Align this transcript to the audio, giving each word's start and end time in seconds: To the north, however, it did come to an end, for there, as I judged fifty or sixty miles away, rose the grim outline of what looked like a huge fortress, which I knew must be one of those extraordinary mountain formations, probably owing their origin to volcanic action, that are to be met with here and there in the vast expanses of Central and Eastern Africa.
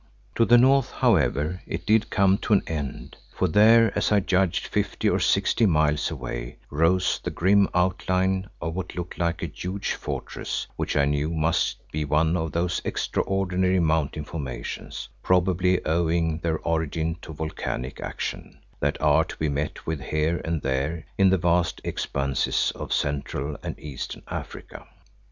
To 0.33 0.45
the 0.45 0.57
north, 0.57 0.89
however, 0.89 1.61
it 1.67 1.85
did 1.85 2.09
come 2.09 2.39
to 2.39 2.53
an 2.53 2.63
end, 2.65 3.17
for 3.35 3.47
there, 3.47 3.95
as 3.95 4.11
I 4.11 4.19
judged 4.19 4.65
fifty 4.65 5.07
or 5.07 5.19
sixty 5.19 5.67
miles 5.67 6.09
away, 6.09 6.57
rose 6.71 7.21
the 7.23 7.29
grim 7.29 7.69
outline 7.75 8.49
of 8.59 8.73
what 8.73 8.95
looked 8.95 9.19
like 9.19 9.43
a 9.43 9.45
huge 9.45 9.91
fortress, 9.93 10.65
which 10.75 10.97
I 10.97 11.05
knew 11.05 11.29
must 11.29 11.77
be 11.91 12.03
one 12.03 12.35
of 12.35 12.51
those 12.51 12.81
extraordinary 12.83 13.79
mountain 13.79 14.23
formations, 14.23 15.07
probably 15.21 15.85
owing 15.85 16.39
their 16.39 16.57
origin 16.57 17.17
to 17.21 17.31
volcanic 17.31 17.99
action, 18.01 18.57
that 18.79 18.99
are 18.99 19.23
to 19.25 19.37
be 19.37 19.49
met 19.49 19.85
with 19.85 19.99
here 20.01 20.41
and 20.43 20.63
there 20.63 21.05
in 21.19 21.29
the 21.29 21.37
vast 21.37 21.79
expanses 21.83 22.71
of 22.73 22.91
Central 22.91 23.55
and 23.61 23.77
Eastern 23.79 24.23
Africa. 24.27 24.87